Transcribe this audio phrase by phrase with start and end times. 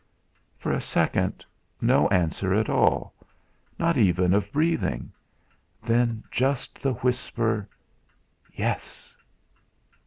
[0.57, 1.45] For a second
[1.79, 3.13] no answer at all,
[3.77, 5.11] not even of breathing;
[5.83, 7.69] then, just the whisper:
[8.51, 9.15] "Yes."